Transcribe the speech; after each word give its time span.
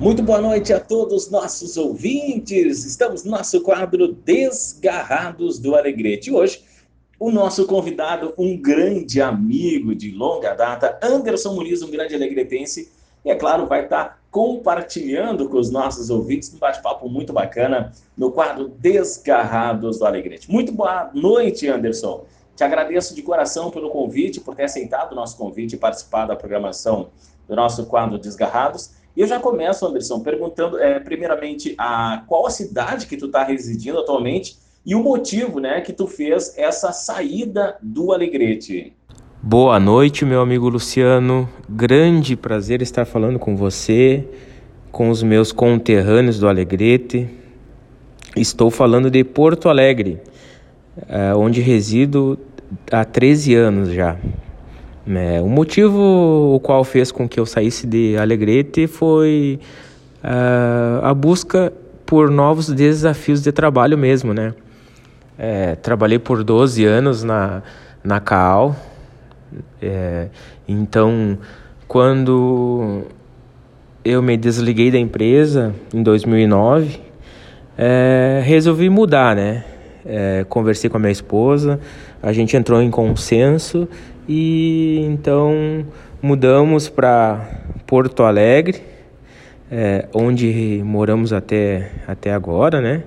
Muito 0.00 0.22
boa 0.22 0.40
noite 0.40 0.72
a 0.72 0.80
todos 0.80 1.30
nossos 1.30 1.76
ouvintes. 1.76 2.86
Estamos 2.86 3.22
no 3.22 3.32
nosso 3.32 3.60
quadro 3.60 4.14
Desgarrados 4.14 5.58
do 5.58 5.76
Alegrete. 5.76 6.32
Hoje, 6.32 6.64
o 7.18 7.30
nosso 7.30 7.66
convidado, 7.66 8.32
um 8.38 8.56
grande 8.56 9.20
amigo 9.20 9.94
de 9.94 10.10
longa 10.10 10.54
data, 10.54 10.98
Anderson 11.02 11.52
Muniz, 11.52 11.82
um 11.82 11.90
grande 11.90 12.14
alegretense, 12.14 12.90
e 13.22 13.30
é 13.30 13.34
claro, 13.34 13.66
vai 13.66 13.84
estar 13.84 14.22
compartilhando 14.30 15.46
com 15.50 15.58
os 15.58 15.70
nossos 15.70 16.08
ouvintes 16.08 16.50
um 16.54 16.58
bate-papo 16.58 17.06
muito 17.06 17.34
bacana 17.34 17.92
no 18.16 18.32
quadro 18.32 18.68
Desgarrados 18.68 19.98
do 19.98 20.06
Alegrete. 20.06 20.50
Muito 20.50 20.72
boa 20.72 21.10
noite, 21.12 21.68
Anderson. 21.68 22.24
Te 22.56 22.64
agradeço 22.64 23.14
de 23.14 23.20
coração 23.20 23.70
pelo 23.70 23.90
convite, 23.90 24.40
por 24.40 24.54
ter 24.54 24.64
aceitado 24.64 25.12
o 25.12 25.14
nosso 25.14 25.36
convite 25.36 25.74
e 25.74 25.78
participar 25.78 26.24
da 26.24 26.34
programação 26.34 27.10
do 27.46 27.54
nosso 27.54 27.84
quadro 27.84 28.16
Desgarrados. 28.18 28.98
E 29.16 29.20
eu 29.20 29.26
já 29.26 29.40
começo, 29.40 29.86
Anderson, 29.86 30.20
perguntando, 30.20 30.78
é, 30.78 31.00
primeiramente, 31.00 31.74
a 31.76 32.22
qual 32.26 32.46
a 32.46 32.50
cidade 32.50 33.06
que 33.06 33.16
tu 33.16 33.26
está 33.26 33.42
residindo 33.44 33.98
atualmente 33.98 34.56
e 34.86 34.94
o 34.94 35.02
motivo, 35.02 35.60
né, 35.60 35.80
que 35.80 35.92
tu 35.92 36.06
fez 36.06 36.56
essa 36.56 36.92
saída 36.92 37.76
do 37.82 38.12
Alegrete. 38.12 38.94
Boa 39.42 39.80
noite, 39.80 40.24
meu 40.24 40.40
amigo 40.40 40.68
Luciano. 40.68 41.48
Grande 41.68 42.36
prazer 42.36 42.82
estar 42.82 43.04
falando 43.04 43.38
com 43.38 43.56
você, 43.56 44.26
com 44.92 45.10
os 45.10 45.22
meus 45.22 45.50
conterrâneos 45.50 46.38
do 46.38 46.48
Alegrete. 46.48 47.28
Estou 48.36 48.70
falando 48.70 49.10
de 49.10 49.24
Porto 49.24 49.68
Alegre, 49.68 50.20
é, 51.08 51.34
onde 51.34 51.60
resido 51.60 52.38
há 52.90 53.04
13 53.04 53.54
anos 53.54 53.92
já. 53.92 54.16
É, 55.16 55.40
o 55.40 55.48
motivo 55.48 56.54
o 56.54 56.60
qual 56.60 56.84
fez 56.84 57.10
com 57.10 57.28
que 57.28 57.40
eu 57.40 57.46
saísse 57.46 57.86
de 57.86 58.16
Alegrete 58.16 58.86
foi 58.86 59.58
uh, 60.22 61.04
a 61.04 61.12
busca 61.12 61.72
por 62.06 62.30
novos 62.30 62.68
desafios 62.68 63.42
de 63.42 63.50
trabalho 63.50 63.98
mesmo, 63.98 64.32
né? 64.32 64.54
É, 65.38 65.74
trabalhei 65.76 66.18
por 66.18 66.44
12 66.44 66.84
anos 66.84 67.24
na, 67.24 67.62
na 68.04 68.20
CAL, 68.20 68.76
é, 69.80 70.28
então 70.68 71.38
quando 71.88 73.02
eu 74.04 74.22
me 74.22 74.36
desliguei 74.36 74.90
da 74.90 74.98
empresa 74.98 75.74
em 75.92 76.02
2009, 76.02 77.00
é, 77.76 78.42
resolvi 78.44 78.90
mudar, 78.90 79.34
né? 79.34 79.64
É, 80.12 80.44
conversei 80.48 80.90
com 80.90 80.96
a 80.96 81.00
minha 81.00 81.12
esposa, 81.12 81.78
a 82.20 82.32
gente 82.32 82.56
entrou 82.56 82.82
em 82.82 82.90
consenso 82.90 83.88
e 84.28 84.98
então 85.04 85.86
mudamos 86.20 86.88
para 86.88 87.48
Porto 87.86 88.24
Alegre, 88.24 88.82
é, 89.70 90.08
onde 90.12 90.82
moramos 90.84 91.32
até, 91.32 91.92
até 92.08 92.32
agora, 92.32 92.80
né? 92.80 93.04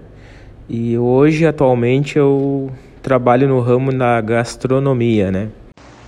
E 0.70 0.98
hoje, 0.98 1.46
atualmente, 1.46 2.18
eu 2.18 2.72
trabalho 3.02 3.50
no 3.50 3.60
ramo 3.60 3.92
da 3.92 4.22
gastronomia, 4.22 5.30
né? 5.30 5.50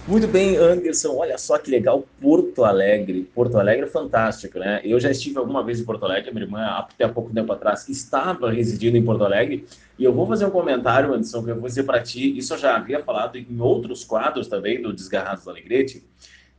Muito 0.08 0.28
bem, 0.28 0.56
Anderson. 0.56 1.16
Olha 1.16 1.36
só 1.36 1.58
que 1.58 1.72
legal, 1.72 2.06
Porto 2.22 2.64
Alegre. 2.64 3.28
Porto 3.34 3.58
Alegre 3.58 3.86
é 3.88 3.90
fantástico, 3.90 4.60
né? 4.60 4.80
Eu 4.84 5.00
já 5.00 5.10
estive 5.10 5.40
alguma 5.40 5.64
vez 5.64 5.80
em 5.80 5.84
Porto 5.84 6.06
Alegre, 6.06 6.32
minha 6.32 6.46
irmã, 6.46 6.64
até 6.64 7.06
há 7.06 7.10
pouco 7.10 7.34
tempo 7.34 7.52
atrás, 7.52 7.90
estava 7.90 8.52
residindo 8.52 8.96
em 8.98 9.04
Porto 9.04 9.24
Alegre. 9.24 9.66
E 9.98 10.04
eu 10.04 10.14
vou 10.14 10.28
fazer 10.28 10.46
um 10.46 10.52
comentário, 10.52 11.12
Anderson, 11.12 11.44
que 11.44 11.50
eu 11.50 11.60
vou 11.60 11.68
dizer 11.68 11.84
para 11.84 12.04
ti. 12.04 12.38
Isso 12.38 12.54
eu 12.54 12.58
já 12.60 12.76
havia 12.76 13.02
falado 13.04 13.36
em 13.36 13.60
outros 13.60 14.04
quadros 14.04 14.48
também 14.48 14.80
do 14.80 14.94
Desgarrados 14.94 15.44
do 15.44 15.50
Alegrete, 15.50 16.06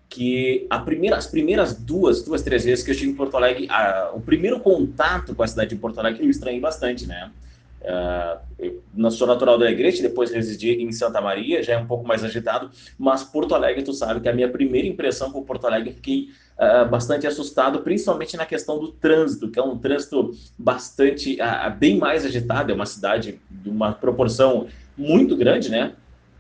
que 0.09 0.67
primeira, 0.85 1.17
as 1.17 1.29
primeiras 1.29 1.73
duas, 1.73 2.23
duas, 2.25 2.43
três 2.43 2.65
vezes 2.65 2.85
que 2.85 2.91
eu 2.91 2.95
estive 2.95 3.13
em 3.13 3.15
Porto 3.15 3.37
Alegre, 3.37 3.69
a, 3.71 4.11
o 4.13 4.21
primeiro 4.21 4.59
contato 4.59 5.37
com 5.37 5.45
a 5.45 5.47
cidade 5.47 5.71
de 5.71 5.77
Porto 5.77 6.01
Alegre 6.01 6.25
eu 6.25 6.31
estranhei 6.31 6.61
bastante, 6.61 7.07
né? 7.07 7.31
Uh, 7.83 8.41
eu 8.59 9.11
sou 9.11 9.27
natural 9.27 9.59
da 9.59 9.67
Alegrete, 9.67 10.03
depois 10.03 10.33
residi 10.33 10.73
em 10.73 10.91
Santa 10.91 11.21
Maria, 11.21 11.63
já 11.63 11.75
é 11.75 11.79
um 11.79 11.87
pouco 11.87 12.07
mais 12.07 12.25
agitado, 12.25 12.71
mas 12.99 13.23
Porto 13.23 13.55
Alegre, 13.55 13.83
tu 13.83 13.93
sabe 13.93 14.21
que 14.21 14.29
a 14.29 14.33
minha 14.33 14.49
primeira 14.49 14.89
impressão 14.89 15.31
com 15.31 15.43
Porto 15.45 15.67
Alegre, 15.67 15.93
fiquei 15.93 16.31
uh, 16.59 16.89
bastante 16.89 17.27
assustado, 17.27 17.81
principalmente 17.81 18.37
na 18.37 18.47
questão 18.47 18.79
do 18.79 18.89
trânsito, 18.93 19.51
que 19.51 19.59
é 19.59 19.63
um 19.63 19.79
trânsito 19.79 20.33
bastante, 20.59 21.39
uh, 21.41 21.71
bem 21.77 21.99
mais 21.99 22.25
agitado, 22.25 22.73
é 22.73 22.75
uma 22.75 22.87
cidade 22.87 23.41
de 23.51 23.69
uma 23.69 23.93
proporção 23.93 24.67
muito 24.97 25.37
grande, 25.37 25.71
né? 25.71 25.93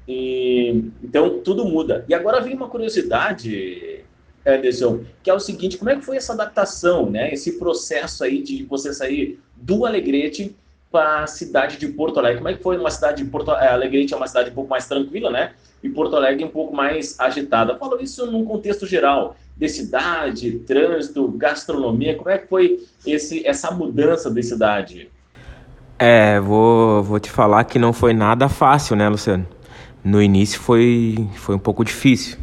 E, 0.09 0.91
então, 1.03 1.41
tudo 1.41 1.65
muda. 1.65 2.05
E 2.09 2.15
agora 2.15 2.41
vem 2.41 2.55
uma 2.55 2.69
curiosidade, 2.69 4.05
Anderson, 4.45 5.05
que 5.23 5.29
é 5.29 5.35
o 5.35 5.41
seguinte, 5.41 5.77
como 5.77 5.91
é 5.91 5.97
que 5.97 6.05
foi 6.05 6.17
essa 6.17 6.33
adaptação, 6.33 7.11
né? 7.11 7.33
Esse 7.33 7.59
processo 7.59 8.25
aí 8.25 8.43
de 8.43 8.65
você 8.65 8.93
sair 8.95 9.39
do 9.57 9.85
Alegrete 9.85 10.57
para 10.91 11.25
a 11.25 11.27
cidade 11.27 11.79
de 11.79 11.89
Porto 11.89 12.19
Alegre. 12.19 12.39
Como 12.39 12.49
é 12.49 12.55
que 12.55 12.63
foi 12.63 12.77
uma 12.79 12.91
cidade 12.91 13.23
de 13.23 13.31
Porto 13.31 13.51
é, 13.53 13.69
Alegre? 13.69 14.07
É 14.11 14.17
uma 14.17 14.27
cidade 14.27 14.51
um 14.51 14.55
pouco 14.55 14.71
mais 14.71 14.87
tranquila, 14.87 15.31
né? 15.31 15.53
E 15.83 15.89
Porto 15.89 16.17
Alegre 16.17 16.45
um 16.45 16.51
pouco 16.51 16.75
mais 16.75 17.19
agitada. 17.19 17.77
Falo 17.77 18.01
isso 18.01 18.31
num 18.31 18.45
contexto 18.45 18.87
geral 18.87 19.37
de 19.57 19.69
cidade, 19.69 20.59
trânsito, 20.61 21.29
gastronomia. 21.29 22.15
Como 22.15 22.31
é 22.31 22.39
que 22.39 22.47
foi 22.47 22.81
esse, 23.07 23.47
essa 23.47 23.71
mudança 23.71 24.31
de 24.31 24.43
cidade? 24.43 25.11
É, 25.99 26.39
vou, 26.41 27.03
vou 27.03 27.19
te 27.19 27.31
falar 27.31 27.65
que 27.65 27.79
não 27.79 27.93
foi 27.93 28.13
nada 28.13 28.49
fácil, 28.49 28.97
né, 28.97 29.09
Luciano? 29.09 29.47
No 30.05 30.23
início 30.23 30.61
foi, 30.61 31.27
foi 31.35 31.57
um 31.57 31.59
pouco 31.59 31.85
difícil, 31.85 32.37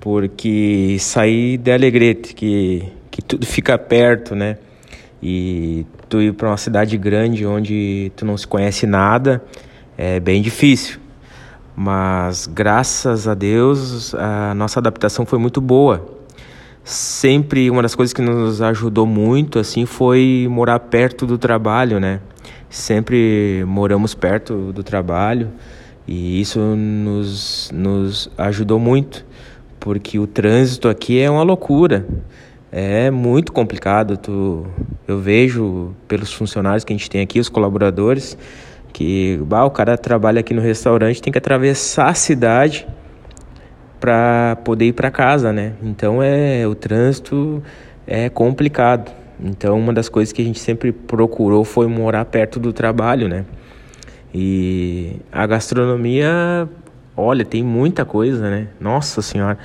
porque 0.00 0.96
sair 0.98 1.58
de 1.58 1.70
Alegrete, 1.70 2.34
que, 2.34 2.90
que 3.10 3.22
tudo 3.22 3.46
fica 3.46 3.78
perto, 3.78 4.34
né? 4.34 4.58
E 5.22 5.84
tu 6.08 6.20
ir 6.20 6.32
para 6.32 6.48
uma 6.48 6.56
cidade 6.56 6.96
grande 6.96 7.44
onde 7.44 8.12
tu 8.16 8.24
não 8.24 8.36
se 8.36 8.46
conhece 8.46 8.86
nada 8.86 9.42
é 9.96 10.20
bem 10.20 10.40
difícil. 10.40 11.00
Mas 11.74 12.46
graças 12.46 13.26
a 13.26 13.34
Deus 13.34 14.14
a 14.14 14.54
nossa 14.54 14.78
adaptação 14.78 15.26
foi 15.26 15.38
muito 15.38 15.60
boa. 15.60 16.06
Sempre 16.84 17.68
uma 17.68 17.82
das 17.82 17.94
coisas 17.94 18.12
que 18.12 18.22
nos 18.22 18.62
ajudou 18.62 19.06
muito 19.06 19.58
assim 19.58 19.84
foi 19.84 20.46
morar 20.48 20.78
perto 20.78 21.26
do 21.26 21.36
trabalho, 21.36 21.98
né? 21.98 22.20
Sempre 22.70 23.64
moramos 23.66 24.14
perto 24.14 24.72
do 24.72 24.82
trabalho 24.82 25.50
e 26.06 26.40
isso 26.40 26.60
nos, 26.60 27.70
nos 27.72 28.30
ajudou 28.38 28.78
muito, 28.78 29.24
porque 29.78 30.18
o 30.18 30.26
trânsito 30.26 30.88
aqui 30.88 31.20
é 31.20 31.30
uma 31.30 31.42
loucura 31.42 32.06
é 32.70 33.10
muito 33.10 33.52
complicado. 33.52 34.16
Tu, 34.16 34.66
eu 35.08 35.18
vejo 35.18 35.94
pelos 36.06 36.34
funcionários 36.34 36.84
que 36.84 36.92
a 36.92 36.96
gente 36.96 37.08
tem 37.08 37.22
aqui, 37.22 37.40
os 37.40 37.48
colaboradores, 37.48 38.36
que 38.92 39.38
bah, 39.42 39.64
o 39.64 39.70
cara 39.70 39.96
trabalha 39.96 40.40
aqui 40.40 40.52
no 40.52 40.60
restaurante, 40.60 41.22
tem 41.22 41.32
que 41.32 41.38
atravessar 41.38 42.08
a 42.08 42.14
cidade 42.14 42.86
para 43.98 44.56
poder 44.64 44.84
ir 44.84 44.92
para 44.92 45.10
casa, 45.10 45.50
né? 45.50 45.72
Então 45.82 46.22
é 46.22 46.66
o 46.66 46.74
trânsito 46.74 47.62
é 48.06 48.28
complicado. 48.28 49.10
Então 49.42 49.78
uma 49.78 49.94
das 49.94 50.10
coisas 50.10 50.30
que 50.30 50.42
a 50.42 50.44
gente 50.44 50.60
sempre 50.60 50.92
procurou 50.92 51.64
foi 51.64 51.86
morar 51.86 52.26
perto 52.26 52.60
do 52.60 52.70
trabalho, 52.70 53.28
né? 53.28 53.46
E 54.34 55.16
a 55.32 55.46
gastronomia, 55.46 56.68
olha, 57.16 57.46
tem 57.46 57.64
muita 57.64 58.04
coisa, 58.04 58.50
né? 58.50 58.68
Nossa 58.78 59.22
senhora. 59.22 59.56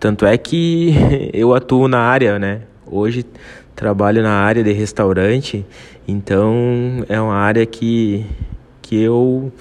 Tanto 0.00 0.24
é 0.24 0.38
que 0.38 0.94
eu 1.34 1.54
atuo 1.54 1.86
na 1.86 2.00
área, 2.00 2.38
né? 2.38 2.62
Hoje 2.86 3.26
trabalho 3.74 4.22
na 4.22 4.32
área 4.32 4.62
de 4.62 4.72
restaurante, 4.72 5.64
então 6.06 7.04
é 7.08 7.20
uma 7.20 7.34
área 7.34 7.66
que, 7.66 8.24
que 8.80 9.00
eu 9.00 9.52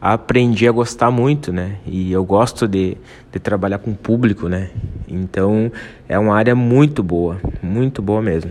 aprendi 0.00 0.68
a 0.68 0.72
gostar 0.72 1.10
muito, 1.10 1.52
né? 1.52 1.78
E 1.86 2.12
eu 2.12 2.24
gosto 2.24 2.68
de, 2.68 2.96
de 3.32 3.38
trabalhar 3.38 3.78
com 3.78 3.94
público, 3.94 4.48
né? 4.48 4.70
Então 5.08 5.72
é 6.08 6.18
uma 6.18 6.36
área 6.36 6.54
muito 6.54 7.02
boa, 7.02 7.40
muito 7.62 8.02
boa 8.02 8.20
mesmo. 8.20 8.50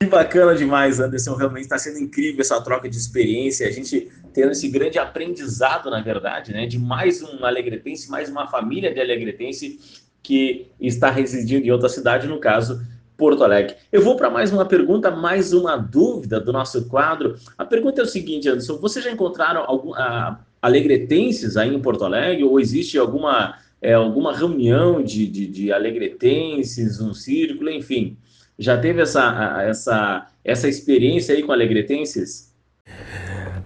Que 0.00 0.06
bacana 0.06 0.54
demais, 0.54 1.00
Anderson. 1.00 1.34
Realmente 1.34 1.62
está 1.62 1.78
sendo 1.78 1.98
incrível 1.98 2.40
essa 2.40 2.60
troca 2.60 2.88
de 2.88 2.96
experiência. 2.96 3.66
A 3.66 3.70
gente 3.72 4.08
tendo 4.32 4.52
esse 4.52 4.68
grande 4.68 4.98
aprendizado, 4.98 5.90
na 5.90 6.00
verdade, 6.00 6.52
né? 6.52 6.66
De 6.66 6.78
mais 6.78 7.22
um 7.22 7.44
alegretense, 7.44 8.10
mais 8.10 8.28
uma 8.28 8.46
família 8.48 8.94
de 8.94 9.00
alegretense 9.00 9.78
que 10.22 10.68
está 10.80 11.10
residindo 11.10 11.66
em 11.66 11.70
outra 11.70 11.88
cidade, 11.88 12.28
no 12.28 12.38
caso, 12.38 12.80
Porto 13.22 13.44
Alegre. 13.44 13.76
Eu 13.92 14.02
vou 14.02 14.16
para 14.16 14.28
mais 14.28 14.52
uma 14.52 14.64
pergunta, 14.64 15.08
mais 15.08 15.52
uma 15.52 15.76
dúvida 15.76 16.40
do 16.40 16.52
nosso 16.52 16.88
quadro. 16.88 17.36
A 17.56 17.64
pergunta 17.64 18.00
é 18.00 18.04
o 18.04 18.08
seguinte, 18.08 18.48
Anderson: 18.48 18.78
vocês 18.78 19.04
já 19.04 19.12
encontraram 19.12 19.62
algum, 19.64 19.94
a, 19.94 20.40
alegretenses 20.60 21.56
aí 21.56 21.72
em 21.72 21.78
Porto 21.78 22.04
Alegre? 22.04 22.42
Ou 22.42 22.58
existe 22.58 22.98
alguma, 22.98 23.54
é, 23.80 23.92
alguma 23.92 24.36
reunião 24.36 25.00
de, 25.00 25.28
de, 25.28 25.46
de 25.46 25.72
alegretenses, 25.72 27.00
um 27.00 27.14
círculo, 27.14 27.70
enfim? 27.70 28.16
Já 28.58 28.76
teve 28.76 29.00
essa, 29.00 29.62
essa, 29.68 30.26
essa 30.44 30.68
experiência 30.68 31.32
aí 31.32 31.44
com 31.44 31.52
alegretenses? 31.52 32.52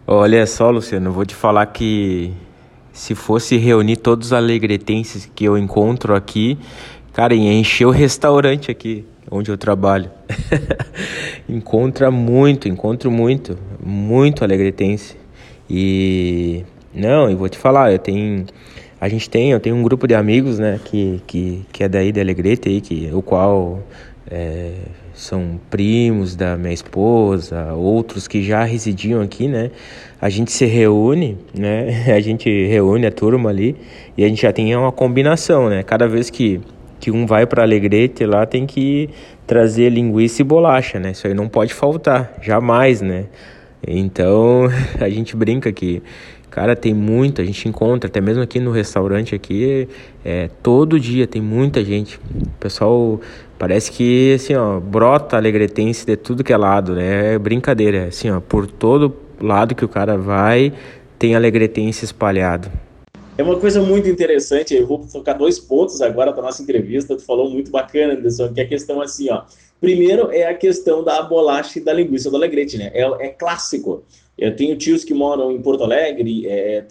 Olha 0.06 0.47
só, 0.47 0.70
Luciano, 0.70 1.11
vou 1.11 1.25
te 1.25 1.35
falar 1.35 1.64
que 1.64 2.31
se 2.93 3.14
fosse 3.14 3.56
reunir 3.56 3.97
todos 3.97 4.26
os 4.26 4.32
alegretenses 4.35 5.25
que 5.35 5.47
eu 5.47 5.56
encontro 5.56 6.14
aqui, 6.14 6.59
cara, 7.14 7.35
ia 7.35 7.55
encher 7.55 7.87
o 7.87 7.91
restaurante 7.91 8.70
aqui. 8.70 9.02
Onde 9.31 9.50
eu 9.50 9.58
trabalho. 9.58 10.11
Encontra 11.49 12.11
muito, 12.11 12.69
encontro 12.69 13.11
muito, 13.11 13.58
muito 13.84 14.43
alegretense. 14.43 15.17
E 15.69 16.64
não, 16.94 17.31
eu 17.31 17.37
vou 17.37 17.49
te 17.49 17.58
falar, 17.58 17.93
eu 17.93 17.99
tenho 17.99 18.46
a 19.00 19.08
gente 19.08 19.28
tem, 19.28 19.52
eu 19.52 19.61
tenho 19.61 19.76
um 19.76 19.82
grupo 19.82 20.06
de 20.06 20.14
amigos, 20.14 20.58
né, 20.58 20.81
que, 20.82 21.20
que, 21.26 21.67
que 21.70 21.84
é 21.84 21.88
daí 21.88 22.11
de 22.11 22.19
Alegrete 22.19 22.69
aí, 22.69 22.81
que 22.81 23.11
o 23.12 23.20
qual 23.20 23.82
é, 24.31 24.73
são 25.12 25.61
primos 25.70 26.34
da 26.34 26.56
minha 26.56 26.73
esposa, 26.73 27.73
outros 27.75 28.26
que 28.26 28.43
já 28.43 28.64
residiam 28.64 29.20
aqui, 29.20 29.49
né? 29.49 29.70
A 30.20 30.28
gente 30.28 30.50
se 30.50 30.64
reúne, 30.67 31.38
né? 31.55 32.05
A 32.17 32.20
gente 32.20 32.49
reúne 32.67 33.06
a 33.06 33.12
turma 33.12 33.50
ali 33.50 33.76
e 34.17 34.25
a 34.25 34.28
gente 34.28 34.43
já 34.43 34.52
tem 34.52 34.75
uma 34.75 34.93
combinação, 34.93 35.69
né? 35.69 35.82
Cada 35.82 36.08
vez 36.08 36.31
que, 36.31 36.61
que 36.99 37.11
um 37.11 37.27
vai 37.27 37.47
para 37.47 37.63
Alegrete 37.63 38.25
lá 38.25 38.47
tem 38.47 38.67
que 38.67 39.11
trazer 39.47 39.91
linguiça 39.91 40.43
e 40.43 40.45
bolacha, 40.45 40.99
né? 40.99 41.11
Isso 41.13 41.27
aí 41.27 41.35
não 41.35 41.49
pode 41.49 41.73
faltar, 41.73 42.35
jamais, 42.43 43.01
né? 43.01 43.27
Então 43.87 44.69
a 45.01 45.09
gente 45.09 45.37
brinca 45.37 45.73
que 45.73 46.03
Cara, 46.57 46.75
tem 46.75 46.95
muito, 46.95 47.43
a 47.43 47.45
gente 47.45 47.69
encontra, 47.69 48.09
até 48.09 48.19
mesmo 48.19 48.43
aqui 48.43 48.59
no 48.59 48.71
restaurante 48.71 49.35
aqui, 49.35 49.87
é, 50.25 50.49
todo 50.63 50.99
dia 50.99 51.27
tem 51.27 51.43
muita 51.43 51.85
gente. 51.85 52.17
O 52.17 52.49
pessoal 52.59 53.21
parece 53.59 53.93
que, 53.93 54.33
assim, 54.33 54.55
ó, 54.55 54.81
brota 54.81 55.37
alegretense 55.37 56.07
de 56.07 56.17
tudo 56.17 56.43
que 56.43 56.55
é 56.55 56.57
lado, 56.57 56.95
né? 56.95 57.35
É 57.35 57.39
brincadeira, 57.39 58.07
assim, 58.07 58.31
ó, 58.31 58.41
por 58.41 58.67
todo 58.67 59.15
lado 59.39 59.75
que 59.75 59.85
o 59.85 59.89
cara 59.89 60.17
vai, 60.17 60.73
tem 61.19 61.35
alegretense 61.35 62.07
espalhado. 62.07 62.71
É 63.38 63.43
uma 63.43 63.61
coisa 63.61 63.83
muito 63.83 64.09
interessante, 64.09 64.75
eu 64.75 64.87
vou 64.87 65.03
focar 65.03 65.37
dois 65.37 65.59
pontos 65.59 66.00
agora 66.00 66.33
da 66.33 66.41
nossa 66.41 66.62
entrevista, 66.62 67.15
tu 67.15 67.23
falou 67.23 67.50
muito 67.50 67.71
bacana, 67.71 68.15
Anderson, 68.15 68.50
que 68.55 68.61
é 68.61 68.65
a 68.65 68.69
questão 68.69 68.99
assim, 69.03 69.29
ó. 69.29 69.43
Primeiro 69.79 70.33
é 70.33 70.47
a 70.47 70.55
questão 70.55 71.05
da 71.05 71.21
bolacha 71.21 71.79
e 71.79 71.83
da 71.83 71.93
linguiça 71.93 72.31
do 72.31 72.37
Alegrete, 72.37 72.79
né? 72.79 72.91
É, 72.94 73.03
é 73.27 73.29
clássico. 73.29 74.03
Eu 74.38 74.56
tenho 74.56 74.75
tios 74.77 75.05
que 75.05 75.12
moram 75.12 75.53
em 75.53 75.61
Porto 75.61 75.85
Alegre, 75.85 76.47
é, 76.47 76.83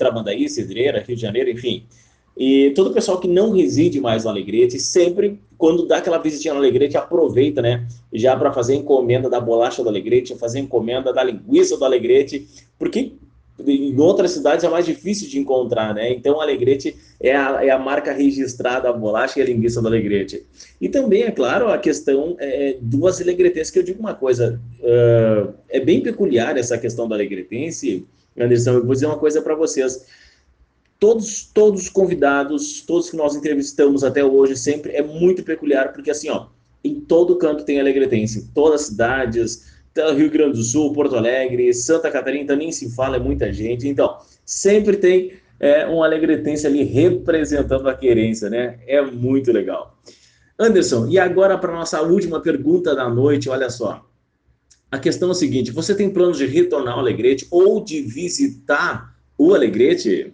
Cedreira, 0.47 1.03
Rio 1.05 1.15
de 1.15 1.21
Janeiro, 1.23 1.49
enfim. 1.49 1.83
E 2.37 2.71
todo 2.75 2.91
o 2.91 2.93
pessoal 2.93 3.19
que 3.19 3.27
não 3.27 3.51
reside 3.51 3.99
mais 3.99 4.23
no 4.23 4.29
Alegrete, 4.29 4.79
sempre, 4.79 5.39
quando 5.57 5.87
dá 5.87 5.97
aquela 5.97 6.19
visitinha 6.19 6.53
no 6.53 6.59
Alegrete, 6.59 6.95
aproveita, 6.95 7.59
né? 7.59 7.87
Já 8.13 8.37
para 8.37 8.53
fazer 8.53 8.75
encomenda 8.75 9.27
da 9.29 9.39
bolacha 9.39 9.81
do 9.81 9.89
Alegrete, 9.89 10.35
fazer 10.35 10.59
encomenda 10.59 11.11
da 11.11 11.23
linguiça 11.23 11.75
do 11.75 11.85
Alegrete, 11.85 12.47
porque 12.77 13.13
em 13.59 13.97
outras 13.97 14.31
cidades 14.31 14.65
é 14.65 14.69
mais 14.69 14.85
difícil 14.85 15.29
de 15.29 15.39
encontrar, 15.39 15.93
né? 15.93 16.11
Então, 16.11 16.41
Alegrete 16.41 16.95
é 17.19 17.35
a, 17.35 17.65
é 17.65 17.69
a 17.69 17.79
marca 17.79 18.11
registrada, 18.11 18.89
a 18.89 18.93
bolacha 18.93 19.39
e 19.39 19.41
a 19.41 19.45
linguiça 19.45 19.81
do 19.81 19.87
Alegrete. 19.87 20.45
E 20.81 20.89
também, 20.89 21.23
é 21.23 21.31
claro, 21.31 21.69
a 21.69 21.77
questão 21.77 22.35
é, 22.39 22.77
do 22.81 23.07
alegretense, 23.07 23.71
que 23.71 23.79
eu 23.79 23.83
digo 23.83 23.99
uma 23.99 24.13
coisa, 24.13 24.61
uh, 24.79 25.53
é 25.69 25.79
bem 25.79 26.01
peculiar 26.01 26.57
essa 26.57 26.77
questão 26.77 27.07
do 27.07 27.13
alegretense, 27.13 28.05
Anderson, 28.37 28.71
eu 28.71 28.85
vou 28.85 28.93
dizer 28.93 29.05
uma 29.05 29.17
coisa 29.17 29.41
para 29.41 29.55
vocês. 29.55 30.05
Todos, 30.99 31.49
todos 31.53 31.83
os 31.83 31.89
convidados, 31.89 32.81
todos 32.81 33.09
que 33.09 33.15
nós 33.15 33.35
entrevistamos 33.35 34.03
até 34.03 34.23
hoje, 34.23 34.57
sempre 34.57 34.93
é 34.93 35.01
muito 35.01 35.43
peculiar, 35.43 35.93
porque 35.93 36.11
assim, 36.11 36.29
ó, 36.29 36.47
em 36.83 36.99
todo 36.99 37.37
canto 37.37 37.63
tem 37.63 37.79
alegretense, 37.79 38.39
em 38.39 38.47
todas 38.53 38.81
as 38.81 38.87
cidades, 38.87 39.74
Rio 40.15 40.29
Grande 40.29 40.57
do 40.57 40.63
Sul, 40.63 40.93
Porto 40.93 41.15
Alegre, 41.15 41.73
Santa 41.73 42.11
Catarina, 42.11 42.43
então 42.43 42.55
nem 42.55 42.71
se 42.71 42.93
fala, 42.93 43.15
é 43.15 43.19
muita 43.19 43.51
gente. 43.51 43.87
Então, 43.87 44.17
sempre 44.45 44.97
tem 44.97 45.33
é, 45.59 45.87
um 45.87 46.03
alegretense 46.03 46.67
ali 46.67 46.83
representando 46.83 47.87
a 47.87 47.93
querência, 47.93 48.49
né? 48.49 48.77
É 48.87 49.01
muito 49.01 49.51
legal. 49.51 49.97
Anderson, 50.59 51.07
e 51.07 51.19
agora 51.19 51.57
para 51.57 51.73
nossa 51.73 52.01
última 52.01 52.41
pergunta 52.41 52.95
da 52.95 53.09
noite, 53.09 53.49
olha 53.49 53.69
só. 53.69 54.05
A 54.91 54.97
questão 54.97 55.29
é 55.29 55.31
a 55.31 55.35
seguinte: 55.35 55.71
você 55.71 55.93
tem 55.95 56.09
planos 56.09 56.37
de 56.37 56.45
retornar 56.45 56.93
ao 56.93 56.99
Alegrete 56.99 57.47
ou 57.51 57.83
de 57.83 58.01
visitar 58.01 59.15
o 59.37 59.53
Alegrete? 59.53 60.33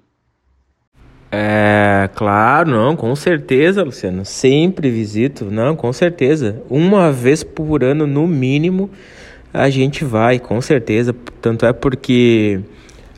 É, 1.32 2.10
claro, 2.14 2.70
não, 2.70 2.96
com 2.96 3.16
certeza, 3.16 3.84
Luciano. 3.84 4.26
Sempre 4.26 4.92
visito, 4.92 5.46
não, 5.46 5.76
com 5.76 5.92
certeza. 5.94 6.62
Uma 6.70 7.12
vez 7.12 7.42
por 7.42 7.84
ano, 7.84 8.06
no 8.06 8.28
mínimo, 8.28 8.90
a 9.54 9.70
gente 9.70 10.06
vai, 10.06 10.40
com 10.40 10.62
certeza. 10.62 11.16
Tanto 11.42 11.66
é 11.66 11.74
porque 11.74 12.62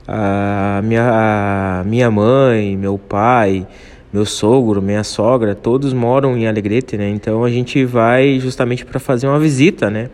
a 0.08 0.82
minha, 0.84 1.82
a 1.82 1.84
minha 1.86 2.10
mãe, 2.10 2.76
meu 2.76 2.98
pai, 2.98 3.68
meu 4.12 4.26
sogro, 4.26 4.82
minha 4.82 5.04
sogra, 5.04 5.56
todos 5.56 5.94
moram 5.94 6.38
em 6.38 6.48
Alegrete, 6.48 6.98
né? 6.98 7.10
Então 7.10 7.44
a 7.44 7.50
gente 7.50 7.84
vai 7.86 8.40
justamente 8.40 8.86
para 8.86 9.00
fazer 9.00 9.28
uma 9.28 9.40
visita, 9.40 9.90
né? 9.90 10.10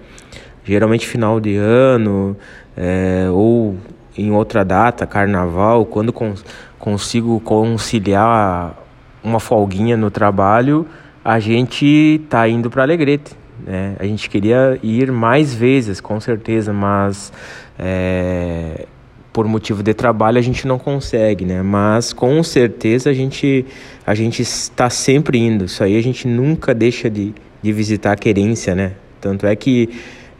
Geralmente 0.63 1.07
final 1.07 1.39
de 1.39 1.55
ano 1.55 2.37
é, 2.77 3.27
ou 3.31 3.75
em 4.17 4.31
outra 4.31 4.63
data, 4.63 5.07
carnaval, 5.07 5.85
quando 5.85 6.11
cons 6.13 6.43
consigo 6.77 7.41
conciliar 7.41 8.73
uma 9.21 9.39
folguinha 9.39 9.97
no 9.97 10.09
trabalho, 10.09 10.85
a 11.23 11.37
gente 11.39 12.21
tá 12.29 12.47
indo 12.47 12.69
para 12.69 12.83
Alegrete. 12.83 13.38
Né? 13.65 13.95
A 13.99 14.05
gente 14.05 14.29
queria 14.29 14.79
ir 14.81 15.11
mais 15.11 15.53
vezes, 15.53 15.99
com 15.99 16.19
certeza, 16.19 16.73
mas 16.73 17.31
é, 17.77 18.85
por 19.31 19.47
motivo 19.47 19.83
de 19.83 19.93
trabalho 19.93 20.37
a 20.37 20.41
gente 20.41 20.67
não 20.67 20.79
consegue, 20.79 21.45
né? 21.45 21.61
Mas 21.61 22.13
com 22.13 22.41
certeza 22.43 23.09
a 23.09 23.13
gente 23.13 23.65
a 24.05 24.15
gente 24.15 24.41
está 24.41 24.89
sempre 24.89 25.37
indo. 25.37 25.65
Isso 25.65 25.83
aí 25.83 25.97
a 25.97 26.01
gente 26.01 26.27
nunca 26.27 26.73
deixa 26.73 27.09
de, 27.09 27.33
de 27.61 27.73
visitar 27.73 28.13
a 28.13 28.15
querência, 28.15 28.73
né? 28.75 28.93
Tanto 29.21 29.45
é 29.45 29.55
que 29.55 29.89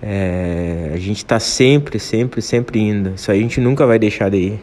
é, 0.02 0.92
a 0.94 0.98
gente 0.98 1.18
está 1.18 1.40
sempre, 1.40 2.00
sempre, 2.00 2.42
sempre 2.42 2.80
indo. 2.80 3.12
Isso 3.16 3.32
aí 3.32 3.40
a 3.40 3.42
gente 3.42 3.60
nunca 3.62 3.86
vai 3.86 4.00
deixar 4.00 4.30
de 4.30 4.38
ir. 4.38 4.60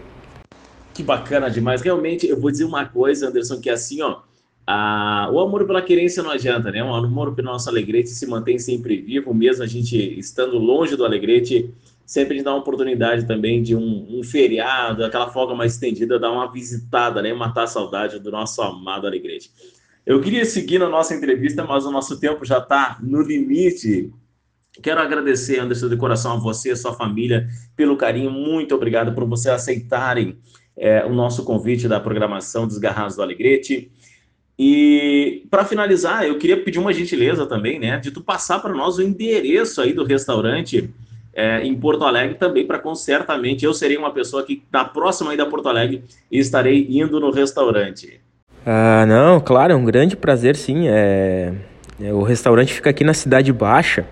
Que 0.95 1.03
bacana 1.03 1.51
demais. 1.51 1.83
Realmente, 1.83 2.27
eu 2.27 2.41
vou 2.41 2.51
dizer 2.51 2.65
uma 2.65 2.87
coisa, 2.87 3.29
Anderson, 3.29 3.61
que 3.61 3.69
é 3.69 3.75
assim, 3.75 4.01
ó 4.01 4.21
ah, 4.67 5.29
o 5.33 5.39
amor 5.39 5.65
pela 5.65 5.81
querência 5.81 6.23
não 6.23 6.31
adianta, 6.31 6.73
né? 6.73 6.83
O 6.83 6.93
amor 6.93 7.35
pelo 7.35 7.49
nosso 7.49 7.69
alegrete 7.69 8.11
se 8.11 8.27
mantém 8.27 8.59
sempre 8.59 9.01
vivo, 9.01 9.33
mesmo 9.33 9.63
a 9.63 9.67
gente 9.67 9.97
estando 10.19 10.59
longe 10.59 10.97
do 10.97 11.05
alegrete, 11.05 11.73
sempre 12.05 12.43
dá 12.43 12.53
uma 12.53 12.59
oportunidade 12.59 13.27
também 13.27 13.63
de 13.63 13.77
um, 13.77 14.19
um, 14.19 14.25
feriado, 14.25 15.05
aquela 15.05 15.29
folga 15.29 15.55
mais 15.55 15.75
estendida, 15.75 16.19
dar 16.19 16.33
uma 16.33 16.51
visitada, 16.51 17.23
né? 17.23 17.33
Matar 17.33 17.65
a 17.65 17.69
saudade 17.69 18.19
do 18.19 18.31
nosso 18.33 18.61
amado 18.61 19.07
alegrete. 19.07 19.51
Eu 20.05 20.21
queria 20.21 20.45
seguir 20.45 20.79
na 20.79 20.89
nossa 20.89 21.15
entrevista, 21.15 21.65
mas 21.65 21.87
o 21.87 21.91
nosso 21.93 22.19
tempo 22.19 22.45
já 22.45 22.59
está 22.59 22.99
no 23.01 23.23
limite. 23.23 24.13
Quero 24.83 25.01
agradecer, 25.01 25.61
Anderson, 25.61 25.89
de 25.89 25.97
coração 25.97 26.33
a 26.33 26.37
você 26.37 26.71
e 26.71 26.73
a 26.73 26.77
sua 26.77 26.93
família 26.93 27.49
pelo 27.77 27.97
carinho. 27.97 28.31
Muito 28.31 28.75
obrigado 28.75 29.15
por 29.15 29.25
vocês 29.25 29.55
aceitarem 29.55 30.39
é, 30.77 31.05
o 31.05 31.15
nosso 31.15 31.45
convite 31.45 31.89
da 31.89 31.99
programação 31.99 32.67
dos 32.67 32.79
Garrados 32.79 33.17
do 33.17 33.23
Alegrete. 33.23 33.91
E 34.59 35.47
para 35.51 35.65
finalizar, 35.65 36.25
eu 36.25 36.39
queria 36.39 36.57
pedir 36.57 36.79
uma 36.79 36.93
gentileza 36.93 37.47
também, 37.47 37.79
né, 37.79 37.99
de 37.99 38.11
tu 38.11 38.23
passar 38.23 38.59
para 38.59 38.73
nós 38.73 38.97
o 38.97 39.03
endereço 39.03 39.83
aí 39.83 39.93
do 39.93 40.03
restaurante 40.03 40.89
é, 41.35 41.63
em 41.63 41.75
Porto 41.75 42.05
Alegre 42.05 42.37
também, 42.37 42.67
para 42.67 42.83
certamente 42.95 43.65
eu 43.65 43.75
serei 43.75 43.99
uma 43.99 44.11
pessoa 44.11 44.43
que 44.43 44.63
na 44.73 44.87
próxima 44.87 45.33
aí 45.33 45.37
da 45.37 45.45
Porto 45.45 45.69
Alegre 45.69 46.03
estarei 46.33 46.87
indo 46.89 47.21
no 47.21 47.31
restaurante. 47.31 48.19
Ah, 48.65 49.05
não, 49.07 49.39
claro, 49.39 49.75
é 49.75 49.77
um 49.77 49.85
grande 49.85 50.17
prazer, 50.17 50.57
sim. 50.57 50.89
É, 50.89 51.53
é 52.01 52.13
o 52.13 52.23
restaurante 52.23 52.73
fica 52.73 52.89
aqui 52.89 53.05
na 53.05 53.13
Cidade 53.13 53.53
Baixa, 53.53 54.07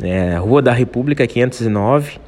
é, 0.00 0.36
Rua 0.36 0.62
da 0.62 0.72
República 0.72 1.26
509 1.26 2.20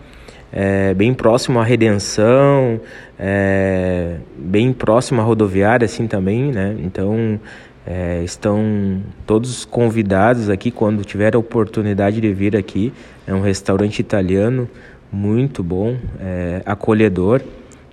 é, 0.53 0.95
bem 0.95 1.13
próximo 1.13 1.59
à 1.59 1.65
Redenção, 1.65 2.81
é, 3.19 4.17
bem 4.37 4.73
próximo 4.73 5.21
à 5.21 5.25
rodoviária 5.25 5.85
assim 5.85 6.07
também, 6.07 6.53
né? 6.53 6.77
Então 6.79 7.41
é, 7.87 8.23
estão 8.25 9.01
todos 9.27 9.65
convidados 9.65 10.49
aqui 10.49 10.71
quando 10.71 11.05
tiver 11.05 11.35
a 11.35 11.39
oportunidade 11.39 12.21
de 12.21 12.33
vir 12.33 12.57
aqui. 12.57 12.93
É 13.27 13.35
um 13.35 13.41
restaurante 13.41 13.99
italiano 14.01 14.69
muito 15.13 15.63
bom, 15.63 15.97
é, 16.21 16.63
acolhedor, 16.65 17.41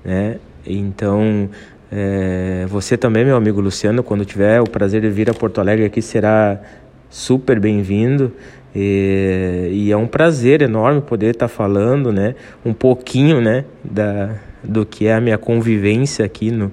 né? 0.04 0.38
Então 0.66 1.50
é, 1.92 2.66
você 2.68 2.98
também, 2.98 3.24
meu 3.24 3.36
amigo 3.36 3.62
Luciano, 3.62 4.02
quando 4.02 4.26
tiver 4.26 4.60
o 4.60 4.64
prazer 4.64 5.02
de 5.02 5.10
vir 5.10 5.30
a 5.30 5.34
Porto 5.34 5.62
Alegre 5.62 5.86
aqui, 5.86 6.02
será 6.02 6.60
super 7.08 7.60
bem-vindo. 7.60 8.34
E, 8.76 9.70
e, 9.72 9.92
é 9.92 9.98
um 9.98 10.08
prazer 10.08 10.62
enorme 10.62 11.02
poder 11.02 11.32
estar 11.32 11.48
tá 11.48 11.54
falando, 11.54 12.12
né, 12.12 12.36
um 12.66 12.74
pouquinho, 12.74 13.40
né, 13.40 13.66
da, 13.84 14.36
do 14.64 14.86
que 14.86 15.06
é 15.06 15.14
a 15.14 15.22
minha 15.22 15.38
convivência 15.38 16.26
aqui 16.26 16.50
no, 16.50 16.72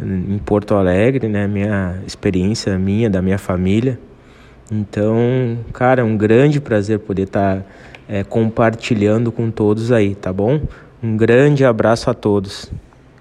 em 0.00 0.38
Porto 0.38 0.74
Alegre, 0.74 1.28
né, 1.28 1.46
minha 1.46 1.96
experiência 2.06 2.76
minha, 2.78 3.08
da 3.08 3.22
minha 3.22 3.38
família. 3.38 3.98
Então, 4.70 5.58
cara, 5.72 6.02
é 6.02 6.04
um 6.04 6.16
grande 6.16 6.60
prazer 6.60 6.98
poder 6.98 7.22
estar 7.22 7.58
tá, 7.58 7.64
é, 8.08 8.24
compartilhando 8.24 9.32
com 9.32 9.50
todos 9.50 9.92
aí, 9.92 10.14
tá 10.14 10.32
bom? 10.32 10.60
Um 11.02 11.16
grande 11.16 11.64
abraço 11.64 12.10
a 12.10 12.14
todos. 12.14 12.70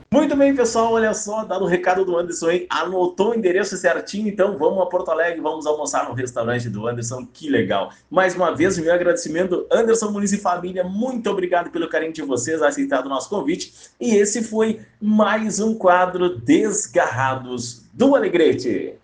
Muito 0.10 0.38
bem, 0.38 0.56
pessoal, 0.56 0.94
olha 0.94 1.14
só, 1.14 1.44
dado 1.44 1.66
o 1.66 1.68
recado 1.68 2.06
do 2.06 2.18
Anderson 2.18 2.48
aí, 2.48 2.68
anotou 2.70 3.32
o 3.32 3.36
endereço 3.36 3.76
certinho, 3.76 4.30
então 4.30 4.58
vamos 4.58 4.82
a 4.82 4.86
Porto 4.86 5.12
Alegre, 5.12 5.42
vamos 5.42 5.66
almoçar 5.66 6.08
no 6.08 6.14
restaurante 6.14 6.70
do 6.70 6.88
Anderson, 6.88 7.26
que 7.26 7.50
legal. 7.50 7.92
Mais 8.10 8.34
uma 8.34 8.56
vez, 8.56 8.78
meu 8.78 8.94
agradecimento, 8.94 9.68
Anderson 9.70 10.10
Muniz 10.10 10.32
e 10.32 10.38
família, 10.38 10.82
muito 10.82 11.30
obrigado 11.30 11.70
pelo 11.72 11.90
carinho 11.90 12.14
de 12.14 12.22
vocês, 12.22 12.62
aceitado 12.62 13.08
o 13.08 13.10
nosso 13.10 13.30
convite, 13.30 13.74
e 14.00 14.16
esse 14.16 14.42
foi 14.42 14.80
mais 15.02 15.60
um 15.60 15.76
quadro 15.76 16.38
Desgarrados 16.38 17.84
do 17.92 18.16
Alegrete. 18.16 18.98